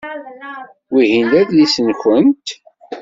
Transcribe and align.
Wihin 0.93 1.25
d 1.31 1.33
adlis-nwent? 1.41 2.47